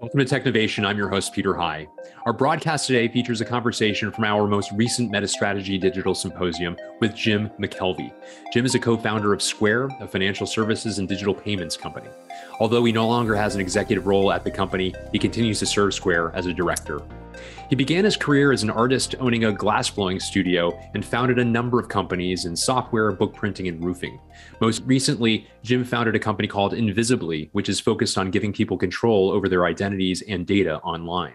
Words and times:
Welcome 0.00 0.24
to 0.24 0.26
Technovation. 0.26 0.86
I'm 0.86 0.96
your 0.96 1.08
host, 1.08 1.32
Peter 1.32 1.56
High. 1.56 1.88
Our 2.24 2.32
broadcast 2.32 2.86
today 2.86 3.08
features 3.08 3.40
a 3.40 3.44
conversation 3.44 4.12
from 4.12 4.22
our 4.22 4.46
most 4.46 4.70
recent 4.70 5.10
Metis 5.10 5.32
Strategy 5.32 5.76
Digital 5.76 6.14
Symposium 6.14 6.76
with 7.00 7.16
Jim 7.16 7.50
McKelvey. 7.58 8.12
Jim 8.52 8.64
is 8.64 8.76
a 8.76 8.78
co 8.78 8.96
founder 8.96 9.32
of 9.32 9.42
Square, 9.42 9.88
a 9.98 10.06
financial 10.06 10.46
services 10.46 11.00
and 11.00 11.08
digital 11.08 11.34
payments 11.34 11.76
company. 11.76 12.06
Although 12.60 12.84
he 12.84 12.92
no 12.92 13.08
longer 13.08 13.34
has 13.34 13.56
an 13.56 13.60
executive 13.60 14.06
role 14.06 14.30
at 14.30 14.44
the 14.44 14.52
company, 14.52 14.94
he 15.10 15.18
continues 15.18 15.58
to 15.58 15.66
serve 15.66 15.92
Square 15.92 16.30
as 16.32 16.46
a 16.46 16.54
director. 16.54 17.02
He 17.68 17.76
began 17.76 18.04
his 18.04 18.16
career 18.16 18.52
as 18.52 18.62
an 18.62 18.70
artist 18.70 19.14
owning 19.20 19.44
a 19.44 19.52
glassblowing 19.52 20.20
studio 20.20 20.78
and 20.94 21.04
founded 21.04 21.38
a 21.38 21.44
number 21.44 21.78
of 21.78 21.88
companies 21.88 22.44
in 22.44 22.56
software, 22.56 23.12
book 23.12 23.34
printing, 23.34 23.68
and 23.68 23.84
roofing. 23.84 24.18
Most 24.60 24.82
recently, 24.86 25.46
Jim 25.62 25.84
founded 25.84 26.14
a 26.14 26.18
company 26.18 26.48
called 26.48 26.74
Invisibly, 26.74 27.50
which 27.52 27.68
is 27.68 27.80
focused 27.80 28.16
on 28.16 28.30
giving 28.30 28.52
people 28.52 28.78
control 28.78 29.30
over 29.30 29.48
their 29.48 29.66
identities 29.66 30.22
and 30.22 30.46
data 30.46 30.78
online. 30.78 31.34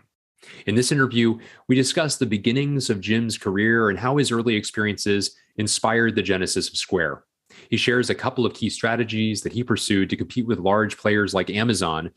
In 0.66 0.76
this 0.76 0.91
interview, 0.91 1.39
we 1.67 1.76
discuss 1.76 2.17
the 2.17 2.26
beginnings 2.26 2.90
of 2.90 2.99
Jim's 2.99 3.38
career 3.38 3.90
and 3.90 3.99
how 3.99 4.17
his 4.17 4.31
early 4.31 4.55
experiences 4.55 5.35
inspired 5.57 6.15
the 6.15 6.21
genesis 6.21 6.67
of 6.67 6.77
Square. 6.77 7.23
He 7.70 7.77
shares 7.77 8.09
a 8.09 8.15
couple 8.15 8.45
of 8.45 8.54
key 8.54 8.70
strategies 8.70 9.41
that 9.41 9.54
he 9.54 9.63
pursued 9.63 10.09
to 10.09 10.17
compete 10.17 10.48
with 10.48 10.59
large 10.59 10.98
players 10.98 11.34
like 11.34 11.49
Amazon 11.49 12.12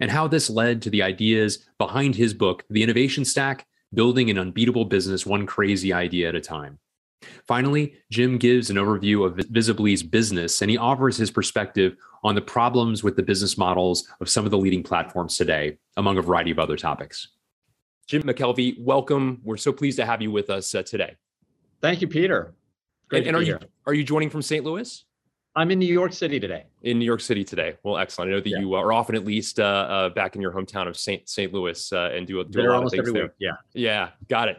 and 0.00 0.10
how 0.10 0.28
this 0.28 0.48
led 0.50 0.82
to 0.82 0.90
the 0.90 1.02
ideas 1.02 1.66
behind 1.78 2.14
his 2.14 2.34
book, 2.34 2.64
The 2.70 2.82
Innovation 2.82 3.24
Stack 3.24 3.66
Building 3.94 4.28
an 4.30 4.38
Unbeatable 4.38 4.84
Business 4.84 5.24
One 5.24 5.46
Crazy 5.46 5.92
Idea 5.92 6.28
at 6.28 6.34
a 6.34 6.40
Time. 6.40 6.78
Finally, 7.46 7.94
Jim 8.10 8.38
gives 8.38 8.70
an 8.70 8.76
overview 8.76 9.26
of 9.26 9.36
Visibly's 9.48 10.02
business 10.02 10.60
and 10.60 10.70
he 10.70 10.76
offers 10.76 11.16
his 11.16 11.30
perspective 11.30 11.96
on 12.22 12.34
the 12.34 12.40
problems 12.40 13.02
with 13.02 13.16
the 13.16 13.22
business 13.22 13.56
models 13.56 14.06
of 14.20 14.28
some 14.28 14.44
of 14.44 14.50
the 14.50 14.58
leading 14.58 14.82
platforms 14.82 15.36
today, 15.36 15.78
among 15.96 16.18
a 16.18 16.22
variety 16.22 16.50
of 16.50 16.58
other 16.58 16.76
topics. 16.76 17.28
Jim 18.06 18.22
McKelvey, 18.22 18.80
welcome. 18.80 19.40
We're 19.42 19.56
so 19.56 19.72
pleased 19.72 19.98
to 19.98 20.06
have 20.06 20.22
you 20.22 20.30
with 20.30 20.50
us 20.50 20.74
uh, 20.74 20.82
today. 20.82 21.16
Thank 21.80 22.00
you, 22.00 22.08
Peter. 22.08 22.54
Great 23.08 23.26
and, 23.26 23.28
and 23.28 23.36
are 23.36 23.42
you 23.42 23.58
are 23.86 23.94
you 23.94 24.04
joining 24.04 24.30
from 24.30 24.42
St. 24.42 24.64
Louis? 24.64 25.04
I'm 25.58 25.72
in 25.72 25.80
New 25.80 25.92
York 25.92 26.12
City 26.12 26.38
today. 26.38 26.66
In 26.84 27.00
New 27.00 27.04
York 27.04 27.20
City 27.20 27.42
today. 27.42 27.74
Well, 27.82 27.98
excellent. 27.98 28.30
I 28.30 28.34
know 28.34 28.40
that 28.40 28.48
yeah. 28.48 28.60
you 28.60 28.74
are 28.74 28.92
often 28.92 29.16
at 29.16 29.24
least 29.24 29.58
uh, 29.58 29.64
uh, 29.64 30.08
back 30.10 30.36
in 30.36 30.40
your 30.40 30.52
hometown 30.52 30.86
of 30.86 30.96
St. 30.96 31.28
St. 31.28 31.52
Louis 31.52 31.92
uh, 31.92 32.10
and 32.14 32.28
do, 32.28 32.44
do 32.44 32.60
a 32.60 32.70
lot 32.70 32.84
of 32.84 32.92
things 32.92 33.12
there. 33.12 33.24
Week. 33.24 33.32
Yeah. 33.40 33.50
Yeah. 33.74 34.10
Got 34.28 34.50
it. 34.50 34.58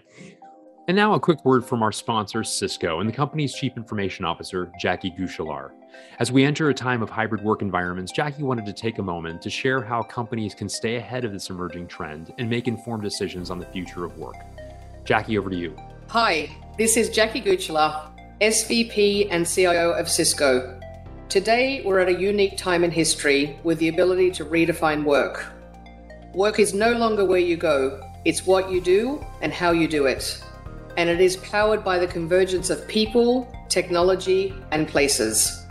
And 0.89 0.97
now 0.97 1.13
a 1.13 1.19
quick 1.19 1.45
word 1.45 1.63
from 1.63 1.83
our 1.83 1.93
sponsor, 1.93 2.43
Cisco, 2.43 2.99
and 2.99 3.07
the 3.07 3.13
company's 3.13 3.53
Chief 3.53 3.77
Information 3.77 4.25
Officer, 4.25 4.73
Jackie 4.77 5.11
Guichelaar. 5.11 5.71
As 6.19 6.33
we 6.33 6.43
enter 6.43 6.67
a 6.67 6.73
time 6.73 7.01
of 7.01 7.09
hybrid 7.09 7.43
work 7.45 7.61
environments, 7.61 8.11
Jackie 8.11 8.43
wanted 8.43 8.65
to 8.65 8.73
take 8.73 8.97
a 8.97 9.03
moment 9.03 9.41
to 9.43 9.49
share 9.49 9.81
how 9.81 10.03
companies 10.03 10.53
can 10.53 10.67
stay 10.67 10.97
ahead 10.97 11.23
of 11.23 11.31
this 11.31 11.49
emerging 11.49 11.87
trend 11.87 12.33
and 12.39 12.49
make 12.49 12.67
informed 12.67 13.03
decisions 13.03 13.49
on 13.49 13.57
the 13.57 13.65
future 13.67 14.03
of 14.03 14.17
work. 14.17 14.35
Jackie, 15.05 15.37
over 15.37 15.49
to 15.49 15.55
you. 15.55 15.77
Hi, 16.09 16.49
this 16.77 16.97
is 16.97 17.09
Jackie 17.09 17.41
Guichelaar, 17.41 18.11
SVP 18.41 19.29
and 19.31 19.47
CIO 19.47 19.91
of 19.91 20.09
Cisco. 20.09 20.78
Today, 21.29 21.83
we're 21.85 21.99
at 21.99 22.09
a 22.09 22.19
unique 22.19 22.57
time 22.57 22.83
in 22.83 22.89
history 22.89 23.59
with 23.63 23.77
the 23.77 23.89
ability 23.89 24.31
to 24.31 24.45
redefine 24.45 25.03
work. 25.03 25.45
Work 26.33 26.57
is 26.57 26.73
no 26.73 26.93
longer 26.93 27.23
where 27.23 27.37
you 27.37 27.55
go, 27.55 28.01
it's 28.25 28.47
what 28.47 28.71
you 28.71 28.81
do 28.81 29.23
and 29.43 29.53
how 29.53 29.69
you 29.69 29.87
do 29.87 30.07
it. 30.07 30.43
And 30.97 31.07
it 31.07 31.21
is 31.21 31.37
powered 31.37 31.83
by 31.83 31.99
the 31.99 32.07
convergence 32.07 32.71
of 32.71 32.87
people, 32.87 33.47
technology, 33.69 34.55
and 34.71 34.87
places. 34.87 35.67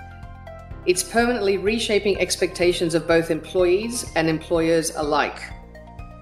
It's 0.86 1.02
permanently 1.02 1.58
reshaping 1.58 2.20
expectations 2.20 2.94
of 2.94 3.08
both 3.08 3.32
employees 3.32 4.04
and 4.14 4.28
employers 4.28 4.94
alike. 4.94 5.40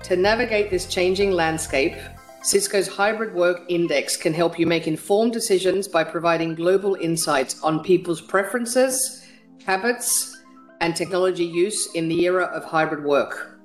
To 0.04 0.16
navigate 0.16 0.70
this 0.70 0.86
changing 0.86 1.30
landscape, 1.32 1.96
Cisco's 2.40 2.88
Hybrid 2.88 3.34
Work 3.34 3.64
Index 3.68 4.16
can 4.16 4.32
help 4.32 4.58
you 4.58 4.66
make 4.66 4.86
informed 4.86 5.34
decisions 5.34 5.88
by 5.88 6.04
providing 6.04 6.54
global 6.54 6.94
insights 6.94 7.60
on 7.62 7.84
people's 7.84 8.22
preferences 8.22 9.24
habits, 9.66 10.42
and 10.80 10.94
technology 10.94 11.44
use 11.44 11.92
in 11.94 12.08
the 12.08 12.24
era 12.24 12.44
of 12.44 12.64
hybrid 12.64 13.04
work. 13.04 13.58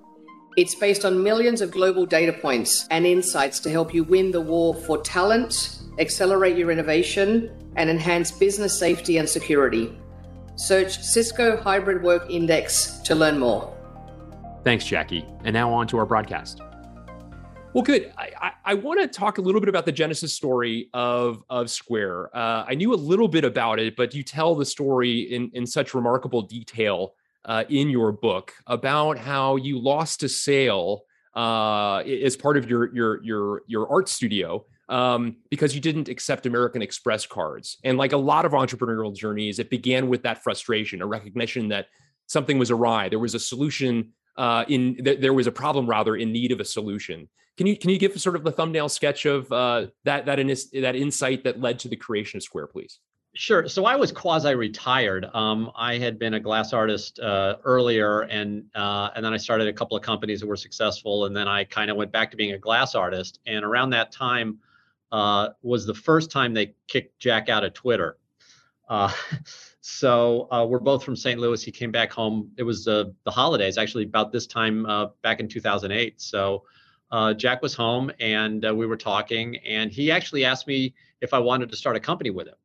It's 0.58 0.76
based 0.76 1.06
on 1.06 1.24
millions 1.24 1.62
of 1.62 1.72
global 1.72 2.06
data 2.06 2.34
points 2.34 2.88
and 2.90 3.06
insights 3.06 3.60
to 3.62 3.70
help 3.70 3.94
you 3.94 4.04
win 4.04 4.32
the 4.32 4.42
war 4.42 4.74
for 4.74 4.98
talent, 4.98 5.78
accelerate 6.00 6.58
your 6.58 6.72
innovation, 6.72 7.52
and 7.76 7.90
enhance 7.90 8.32
business 8.32 8.78
safety 8.78 9.18
and 9.18 9.30
security. 9.30 9.98
Search 10.56 11.00
Cisco 11.00 11.56
Hybrid 11.56 12.04
Work 12.04 12.30
Index 12.30 12.98
to 13.04 13.16
learn 13.16 13.40
more. 13.40 13.74
Thanks, 14.64 14.86
Jackie. 14.86 15.26
And 15.44 15.54
now 15.54 15.72
on 15.72 15.88
to 15.88 15.98
our 15.98 16.06
broadcast. 16.06 16.62
Well, 17.74 17.84
good. 17.86 18.12
I, 18.18 18.32
I, 18.42 18.52
I 18.66 18.74
want 18.74 19.00
to 19.00 19.08
talk 19.08 19.38
a 19.38 19.42
little 19.42 19.62
bit 19.62 19.70
about 19.70 19.86
the 19.86 19.94
genesis 19.94 20.34
story 20.34 20.90
of 20.94 21.42
of 21.50 21.70
Square. 21.70 22.36
Uh, 22.36 22.66
I 22.68 22.76
knew 22.76 22.94
a 22.94 22.96
little 22.96 23.30
bit 23.30 23.46
about 23.46 23.80
it, 23.80 23.96
but 23.96 24.14
you 24.14 24.24
tell 24.24 24.56
the 24.56 24.66
story 24.66 25.22
in 25.34 25.50
in 25.54 25.66
such 25.66 25.94
remarkable 25.94 26.42
detail 26.42 27.14
uh, 27.46 27.64
in 27.70 27.90
your 27.90 28.12
book 28.12 28.54
about 28.68 29.18
how 29.18 29.56
you 29.56 29.80
lost 29.80 30.22
a 30.24 30.30
sale 30.30 31.04
uh, 31.34 32.00
as 32.00 32.36
part 32.36 32.58
of 32.58 32.70
your 32.70 32.94
your 32.94 33.24
your 33.24 33.62
your 33.68 33.90
art 33.90 34.10
studio 34.10 34.66
um, 34.90 35.38
because 35.50 35.74
you 35.74 35.80
didn't 35.80 36.10
accept 36.10 36.46
American 36.46 36.82
Express 36.82 37.26
cards. 37.26 37.78
And 37.86 37.98
like 37.98 38.12
a 38.12 38.18
lot 38.18 38.44
of 38.44 38.52
entrepreneurial 38.52 39.16
journeys, 39.16 39.60
it 39.60 39.70
began 39.70 40.10
with 40.10 40.24
that 40.24 40.44
frustration, 40.44 41.02
a 41.02 41.08
recognition 41.08 41.70
that 41.70 41.88
something 42.28 42.60
was 42.60 42.70
awry. 42.70 43.08
There 43.08 43.18
was 43.18 43.34
a 43.34 43.40
solution 43.40 44.12
uh, 44.38 44.66
in 44.68 44.96
th- 44.96 45.22
there 45.22 45.34
was 45.34 45.48
a 45.48 45.52
problem 45.54 45.88
rather 45.88 46.18
in 46.18 46.34
need 46.34 46.52
of 46.52 46.60
a 46.60 46.66
solution. 46.66 47.30
Can 47.58 47.68
you 47.68 47.78
can 47.78 47.90
you 47.90 48.00
give 48.00 48.20
sort 48.20 48.36
of 48.36 48.44
the 48.44 48.52
thumbnail 48.52 48.90
sketch 48.90 49.26
of 49.26 49.52
uh, 49.52 49.88
that 50.06 50.26
that 50.26 50.40
in, 50.40 50.48
that 50.82 50.96
insight 50.96 51.44
that 51.44 51.60
led 51.60 51.80
to 51.80 51.90
the 51.90 51.96
creation 51.96 52.38
of 52.38 52.44
Square, 52.44 52.68
please? 52.68 53.00
Sure. 53.34 53.70
So 53.70 53.86
I 53.86 53.96
was 53.96 54.12
quasi-retired. 54.12 55.26
Um, 55.34 55.72
I 55.74 55.98
had 55.98 56.20
been 56.20 56.34
a 56.34 56.40
glass 56.40 56.74
artist 56.74 57.18
uh, 57.20 57.56
earlier, 57.64 58.22
and 58.22 58.66
uh, 58.76 59.10
and 59.16 59.24
then 59.24 59.34
I 59.34 59.38
started 59.38 59.70
a 59.70 59.74
couple 59.74 59.96
of 59.96 60.04
companies 60.04 60.42
that 60.42 60.48
were 60.48 60.58
successful, 60.58 61.26
and 61.26 61.36
then 61.36 61.48
I 61.48 61.64
kind 61.64 61.90
of 61.90 61.96
went 61.96 62.12
back 62.12 62.30
to 62.32 62.38
being 62.38 62.52
a 62.52 62.58
glass 62.58 62.94
artist. 62.94 63.40
And 63.46 63.64
around 63.64 63.92
that 63.92 64.12
time 64.12 64.60
uh, 65.14 65.50
was 65.62 65.86
the 65.86 65.94
first 65.94 66.30
time 66.30 66.54
they 66.54 66.74
kicked 66.88 67.20
Jack 67.20 67.48
out 67.48 67.64
of 67.64 67.74
Twitter. 67.74 68.18
Uh, 68.90 69.14
so 69.82 70.50
uh, 70.52 70.66
we're 70.68 70.80
both 70.80 71.02
from 71.02 71.16
St. 71.16 71.40
Louis. 71.40 71.64
He 71.64 71.72
came 71.72 71.92
back 71.92 72.12
home. 72.12 72.52
It 72.58 72.64
was 72.64 72.86
uh, 72.86 73.06
the 73.24 73.32
holidays, 73.32 73.78
actually, 73.78 74.04
about 74.04 74.34
this 74.34 74.46
time 74.46 74.86
back 75.22 75.40
in 75.40 75.48
2008. 75.48 76.20
So 76.20 76.64
uh, 77.12 77.34
Jack 77.34 77.62
was 77.62 77.74
home 77.74 78.12
and 78.20 78.66
uh, 78.66 78.74
we 78.74 78.86
were 78.86 78.98
talking, 78.98 79.58
and 79.58 79.92
he 79.92 80.12
actually 80.12 80.46
asked 80.46 80.68
me 80.68 80.94
if 81.22 81.34
I 81.34 81.40
wanted 81.40 81.70
to 81.70 81.76
start 81.76 81.96
a 81.96 82.00
company 82.00 82.30
with 82.30 82.48
him. 82.48 82.56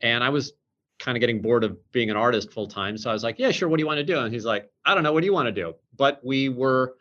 And 0.00 0.22
I 0.22 0.28
was 0.28 0.52
kind 0.98 1.16
of 1.16 1.20
getting 1.20 1.40
bored 1.40 1.64
of 1.64 1.76
being 1.92 2.10
an 2.10 2.16
artist 2.16 2.52
full 2.52 2.66
time. 2.66 2.96
So 2.96 3.10
I 3.10 3.12
was 3.12 3.24
like, 3.24 3.38
yeah, 3.38 3.50
sure. 3.50 3.68
What 3.68 3.76
do 3.78 3.82
you 3.82 3.86
want 3.86 3.98
to 3.98 4.04
do? 4.04 4.18
And 4.18 4.32
he's 4.32 4.44
like, 4.44 4.70
I 4.84 4.94
don't 4.94 5.02
know. 5.02 5.12
What 5.12 5.20
do 5.20 5.26
you 5.26 5.32
want 5.32 5.46
to 5.46 5.52
do? 5.52 5.74
But 5.96 6.20
we 6.24 6.48
were 6.48 6.94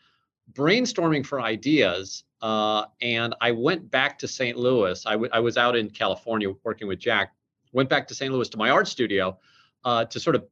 brainstorming 0.53 1.25
for 1.25 1.41
ideas. 1.41 2.23
Uh, 2.41 2.85
and 3.01 3.35
I 3.41 3.51
went 3.51 3.91
back 3.91 4.17
to 4.19 4.27
St. 4.27 4.57
Louis. 4.57 5.05
I, 5.05 5.11
w- 5.11 5.29
I 5.31 5.39
was 5.39 5.57
out 5.57 5.75
in 5.75 5.89
California 5.89 6.51
working 6.63 6.87
with 6.87 6.99
Jack 6.99 7.33
went 7.73 7.89
back 7.89 8.07
to 8.07 8.15
St. 8.15 8.31
Louis 8.31 8.49
to 8.49 8.57
my 8.57 8.69
art 8.69 8.87
studio 8.87 9.37
uh, 9.85 10.05
to 10.05 10.19
sort 10.19 10.35
of 10.35 10.45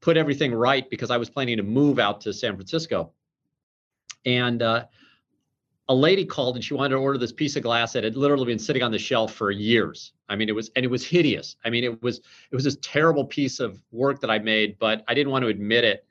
put 0.00 0.16
everything 0.16 0.54
right 0.54 0.88
because 0.90 1.10
I 1.10 1.16
was 1.16 1.30
planning 1.30 1.56
to 1.56 1.62
move 1.62 1.98
out 1.98 2.20
to 2.22 2.32
San 2.32 2.54
Francisco. 2.54 3.12
And 4.24 4.62
uh, 4.62 4.86
a 5.88 5.94
lady 5.94 6.24
called 6.24 6.56
and 6.56 6.64
she 6.64 6.74
wanted 6.74 6.90
to 6.90 6.96
order 6.96 7.18
this 7.18 7.32
piece 7.32 7.54
of 7.56 7.62
glass 7.62 7.92
that 7.92 8.02
had 8.02 8.16
literally 8.16 8.46
been 8.46 8.58
sitting 8.58 8.82
on 8.82 8.90
the 8.90 8.98
shelf 8.98 9.32
for 9.32 9.50
years. 9.50 10.12
I 10.28 10.34
mean, 10.34 10.48
it 10.48 10.54
was 10.54 10.70
and 10.74 10.84
it 10.84 10.88
was 10.88 11.06
hideous. 11.06 11.56
I 11.64 11.70
mean, 11.70 11.84
it 11.84 12.02
was 12.02 12.18
it 12.18 12.54
was 12.54 12.64
this 12.64 12.76
terrible 12.82 13.24
piece 13.24 13.60
of 13.60 13.80
work 13.92 14.20
that 14.20 14.30
I 14.30 14.38
made, 14.38 14.78
but 14.78 15.04
I 15.06 15.14
didn't 15.14 15.30
want 15.30 15.42
to 15.44 15.48
admit 15.48 15.84
it. 15.84 16.04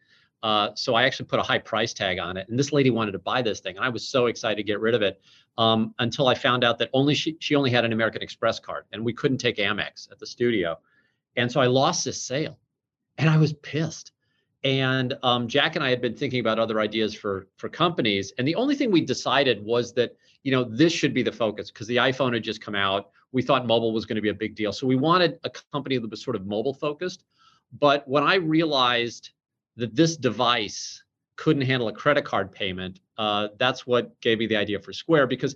Uh, 0.44 0.70
so 0.76 0.94
I 0.94 1.04
actually 1.04 1.26
put 1.26 1.40
a 1.40 1.44
high 1.44 1.58
price 1.58 1.94
tag 1.94 2.20
on 2.20 2.38
it. 2.38 2.48
And 2.48 2.58
this 2.58 2.72
lady 2.72 2.92
wanted 2.92 3.14
to 3.14 3.20
buy 3.20 3.42
this 3.42 3.60
thing, 3.60 3.76
and 3.78 3.86
I 3.86 3.90
was 3.90 4.08
so 4.08 4.28
excited 4.28 4.58
to 4.58 4.64
get 4.64 4.80
rid 4.80 4.94
of 4.94 5.02
it 5.02 5.20
um, 5.58 5.94
until 6.00 6.28
I 6.28 6.36
found 6.36 6.64
out 6.64 6.78
that 6.80 6.90
only 6.94 7.16
she 7.16 7.36
she 7.40 7.56
only 7.56 7.72
had 7.72 7.84
an 7.84 7.94
American 7.94 8.22
Express 8.22 8.60
card, 8.60 8.86
and 8.94 9.04
we 9.04 9.12
couldn't 9.12 9.40
take 9.40 9.58
Amex 9.58 10.10
at 10.12 10.20
the 10.20 10.28
studio, 10.28 10.78
and 11.36 11.52
so 11.52 11.60
I 11.60 11.66
lost 11.66 12.06
this 12.06 12.22
sale, 12.22 12.60
and 13.18 13.30
I 13.30 13.38
was 13.38 13.54
pissed. 13.54 14.12
And 14.66 15.14
um, 15.22 15.48
Jack 15.48 15.76
and 15.76 15.86
I 15.86 15.92
had 15.92 16.02
been 16.02 16.16
thinking 16.16 16.40
about 16.40 16.58
other 16.58 16.80
ideas 16.80 17.14
for 17.14 17.48
for 17.56 17.70
companies, 17.70 18.34
and 18.40 18.48
the 18.48 18.56
only 18.56 18.74
thing 18.76 18.90
we 18.90 19.00
decided 19.00 19.64
was 19.64 19.94
that 19.94 20.18
you 20.42 20.52
know 20.52 20.64
this 20.64 20.92
should 20.92 21.14
be 21.14 21.22
the 21.22 21.32
focus 21.32 21.70
because 21.70 21.86
the 21.86 21.98
iPhone 21.98 22.34
had 22.34 22.44
just 22.44 22.62
come 22.62 22.74
out. 22.74 23.12
We 23.32 23.44
thought 23.44 23.68
mobile 23.68 23.94
was 23.94 24.08
going 24.08 24.16
to 24.16 24.24
be 24.24 24.30
a 24.30 24.34
big 24.34 24.56
deal, 24.56 24.74
so 24.74 24.88
we 24.88 24.96
wanted 24.96 25.40
a 25.44 25.52
company 25.72 26.00
that 26.00 26.10
was 26.10 26.24
sort 26.24 26.36
of 26.36 26.48
mobile 26.48 26.74
focused. 26.74 27.26
But 27.80 28.08
when 28.08 28.24
I 28.24 28.36
realized 28.36 29.30
that 29.78 29.96
this 29.96 30.18
device 30.18 31.04
couldn't 31.36 31.62
handle 31.62 31.88
a 31.88 31.94
credit 31.94 32.26
card 32.26 32.52
payment, 32.52 33.02
uh, 33.20 33.50
that's 33.60 33.86
what 33.86 34.20
gave 34.20 34.40
me 34.40 34.48
the 34.48 34.58
idea 34.58 34.80
for 34.80 34.94
Square. 34.94 35.28
Because, 35.28 35.56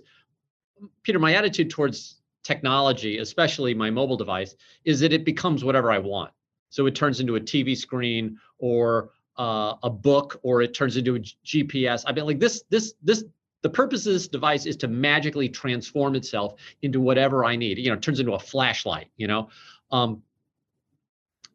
Peter, 1.02 1.18
my 1.18 1.34
attitude 1.34 1.68
towards 1.68 2.20
technology, 2.44 3.18
especially 3.18 3.74
my 3.74 3.90
mobile 3.90 4.16
device, 4.16 4.54
is 4.84 5.00
that 5.00 5.12
it 5.12 5.24
becomes 5.24 5.64
whatever 5.64 5.90
I 5.90 5.98
want. 5.98 6.30
So 6.70 6.86
it 6.86 6.94
turns 6.94 7.20
into 7.20 7.36
a 7.36 7.40
TV 7.40 7.76
screen 7.76 8.38
or 8.58 9.10
uh, 9.38 9.74
a 9.82 9.90
book 9.90 10.40
or 10.42 10.62
it 10.62 10.74
turns 10.74 10.96
into 10.96 11.16
a 11.16 11.20
GPS. 11.20 12.04
I 12.06 12.12
mean, 12.12 12.26
like 12.26 12.40
this, 12.40 12.62
this, 12.70 12.94
this. 13.02 13.24
The 13.62 13.68
purpose 13.68 14.06
of 14.06 14.14
this 14.14 14.26
device 14.26 14.64
is 14.64 14.74
to 14.78 14.88
magically 14.88 15.46
transform 15.46 16.14
itself 16.14 16.54
into 16.80 16.98
whatever 16.98 17.44
I 17.44 17.56
need. 17.56 17.76
You 17.76 17.90
know, 17.90 17.94
it 17.96 18.00
turns 18.00 18.18
into 18.18 18.32
a 18.32 18.38
flashlight. 18.38 19.08
You 19.18 19.26
know, 19.26 19.50
um, 19.92 20.22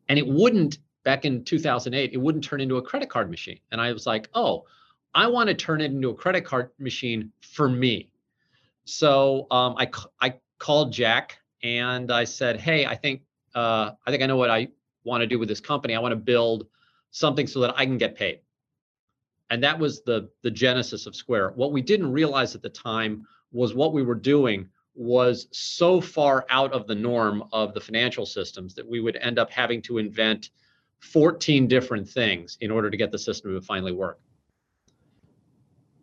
and 0.07 0.19
it 0.19 0.27
wouldn't 0.27 0.77
back 1.03 1.25
in 1.25 1.43
2008. 1.43 2.11
It 2.13 2.17
wouldn't 2.17 2.43
turn 2.43 2.61
into 2.61 2.77
a 2.77 2.81
credit 2.81 3.09
card 3.09 3.29
machine. 3.29 3.59
And 3.71 3.79
I 3.79 3.91
was 3.93 4.05
like, 4.05 4.29
oh, 4.33 4.65
I 5.13 5.27
want 5.27 5.47
to 5.47 5.55
turn 5.55 5.79
it 5.79 5.85
into 5.85 6.09
a 6.09 6.13
credit 6.13 6.43
card 6.43 6.71
machine 6.77 7.31
for 7.41 7.69
me. 7.69 8.11
So 8.83 9.47
um, 9.49 9.75
I 9.77 9.89
I 10.19 10.35
called 10.59 10.91
Jack 10.91 11.39
and 11.63 12.11
I 12.11 12.25
said, 12.25 12.59
hey, 12.59 12.85
I 12.85 12.95
think 12.95 13.21
uh, 13.55 13.91
I 14.05 14.11
think 14.11 14.21
I 14.21 14.25
know 14.25 14.37
what 14.37 14.49
I 14.49 14.67
want 15.05 15.21
to 15.21 15.27
do 15.27 15.39
with 15.39 15.47
this 15.47 15.61
company. 15.61 15.95
I 15.95 15.99
want 15.99 16.11
to 16.11 16.17
build 16.17 16.67
something 17.11 17.47
so 17.47 17.61
that 17.61 17.73
I 17.77 17.85
can 17.85 17.97
get 17.97 18.15
paid. 18.15 18.39
And 19.49 19.63
that 19.63 19.77
was 19.79 20.01
the 20.01 20.29
the 20.41 20.51
genesis 20.51 21.05
of 21.05 21.15
Square. 21.15 21.51
What 21.51 21.71
we 21.71 21.81
didn't 21.81 22.11
realize 22.11 22.55
at 22.55 22.61
the 22.61 22.69
time 22.69 23.25
was 23.51 23.73
what 23.73 23.93
we 23.93 24.03
were 24.03 24.15
doing 24.15 24.67
was 24.95 25.47
so 25.51 26.01
far 26.01 26.45
out 26.49 26.71
of 26.73 26.87
the 26.87 26.95
norm 26.95 27.43
of 27.51 27.73
the 27.73 27.81
financial 27.81 28.25
systems 28.25 28.73
that 28.75 28.87
we 28.87 28.99
would 28.99 29.17
end 29.17 29.37
up 29.37 29.51
having 29.51 29.81
to 29.83 29.97
invent 29.97 30.49
14 30.99 31.67
different 31.67 32.07
things 32.07 32.57
in 32.61 32.71
order 32.71 32.89
to 32.89 32.97
get 32.97 33.11
the 33.11 33.19
system 33.19 33.53
to 33.53 33.61
finally 33.61 33.91
work. 33.91 34.19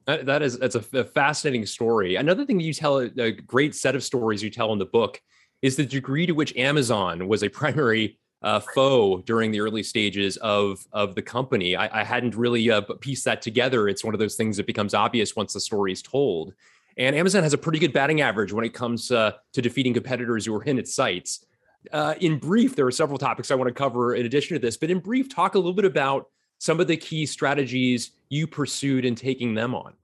that, 0.07 0.43
is 0.43 0.59
that's 0.59 0.75
a, 0.75 0.85
a, 0.93 1.05
fascinating 1.05 1.65
story. 1.65 2.17
Another 2.17 2.45
thing 2.45 2.61
you 2.61 2.75
tell 2.75 2.99
a 2.99 3.31
great 3.31 3.75
set 3.75 3.95
of 3.95 4.05
stories 4.05 4.43
you 4.43 4.51
tell 4.51 4.73
in 4.73 4.79
the 4.79 4.87
book 4.87 5.21
is 5.63 5.77
the 5.77 5.87
degree 5.87 6.27
to 6.27 6.33
which 6.33 6.55
Amazon 6.57 7.29
was 7.29 7.43
a 7.43 7.49
primary 7.61 8.19
uh, 8.43 8.61
foe 8.61 9.19
during 9.19 9.51
the 9.51 9.61
early 9.61 9.83
stages 9.83 10.37
of 10.39 10.87
of 10.93 11.15
the 11.15 11.23
company. 11.23 11.77
I, 11.77 12.01
I 12.01 12.05
hadn't 12.05 12.35
really 12.35 12.71
uh, 12.71 12.81
pieced 13.01 13.25
that 13.25 13.43
together. 13.43 13.89
It's 13.89 14.05
one 14.05 14.15
of 14.15 14.21
those 14.21 14.35
things 14.35 14.57
that 14.57 14.67
becomes 14.67 14.95
obvious 14.95 15.37
once 15.37 15.53
the 15.53 15.61
story 15.61 15.93
is 15.93 16.03
told. 16.03 16.53
And 16.97 17.17
Amazon 17.17 17.43
has 17.43 17.55
a 17.55 17.59
pretty 17.59 17.79
good 17.79 17.93
batting 17.93 18.21
average 18.21 18.53
when 18.53 18.65
it 18.65 18.75
comes 18.75 19.11
uh, 19.11 19.33
to 19.53 19.63
defeating 19.63 19.95
competitors 19.95 20.45
who 20.45 20.55
are 20.55 20.65
in 20.65 20.79
its 20.79 20.95
sights. 20.95 21.47
Uh, 21.93 22.15
in 22.21 22.39
brief, 22.39 22.77
there 22.77 22.87
are 22.87 22.93
several 22.93 23.19
topics 23.19 23.51
I 23.51 23.55
want 23.55 23.69
to 23.69 23.75
cover 23.75 24.15
in 24.15 24.27
addition 24.27 24.55
to 24.55 24.61
this, 24.61 24.77
but 24.77 24.91
in 24.91 24.99
brief, 24.99 25.29
talk 25.29 25.55
a 25.55 25.59
little 25.59 25.73
bit 25.73 25.85
about 25.85 26.29
some 26.59 26.79
of 26.81 26.87
the 26.87 26.97
key 26.97 27.27
strategies 27.27 28.13
you 28.29 28.47
pursued 28.47 29.05
in 29.05 29.15
taking 29.15 29.55
them 29.55 29.75
on. 29.75 29.95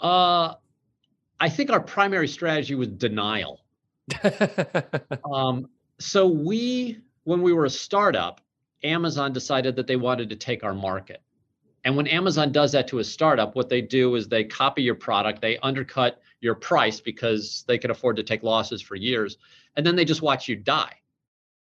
Uh, 0.00 0.54
I 1.38 1.48
think 1.48 1.70
our 1.70 1.80
primary 1.80 2.26
strategy 2.26 2.74
was 2.74 2.88
denial. 2.88 3.60
um, 5.32 5.68
so 6.00 6.26
we, 6.26 6.98
when 7.24 7.42
we 7.42 7.52
were 7.52 7.66
a 7.66 7.70
startup, 7.70 8.40
Amazon 8.82 9.32
decided 9.32 9.76
that 9.76 9.86
they 9.86 9.96
wanted 9.96 10.30
to 10.30 10.36
take 10.36 10.64
our 10.64 10.74
market. 10.74 11.22
And 11.84 11.96
when 11.96 12.06
Amazon 12.06 12.52
does 12.52 12.72
that 12.72 12.88
to 12.88 12.98
a 12.98 13.04
startup, 13.04 13.54
what 13.54 13.68
they 13.68 13.82
do 13.82 14.14
is 14.14 14.26
they 14.26 14.44
copy 14.44 14.82
your 14.82 14.94
product, 14.94 15.40
they 15.40 15.58
undercut 15.58 16.20
your 16.40 16.54
price 16.54 17.00
because 17.00 17.64
they 17.68 17.78
can 17.78 17.90
afford 17.90 18.16
to 18.16 18.22
take 18.22 18.42
losses 18.42 18.80
for 18.80 18.96
years, 18.96 19.36
and 19.76 19.86
then 19.86 19.94
they 19.94 20.04
just 20.04 20.22
watch 20.22 20.48
you 20.48 20.56
die. 20.56 20.94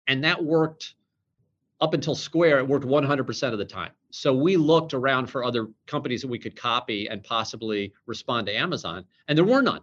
And 0.08 0.24
that 0.24 0.42
worked 0.42 0.96
up 1.82 1.94
until 1.94 2.16
Square, 2.16 2.60
it 2.60 2.68
worked 2.68 2.86
100% 2.86 3.52
of 3.52 3.58
the 3.58 3.66
time. 3.66 3.92
So 4.12 4.34
we 4.34 4.56
looked 4.56 4.94
around 4.94 5.28
for 5.28 5.44
other 5.44 5.68
companies 5.88 6.22
that 6.22 6.28
we 6.28 6.40
could 6.40 6.56
copy 6.56 7.08
and 7.08 7.24
possibly 7.24 7.94
respond 8.06 8.48
to 8.48 8.56
Amazon, 8.56 9.06
and 9.28 9.38
there 9.38 9.46
were 9.46 9.62
none. 9.62 9.82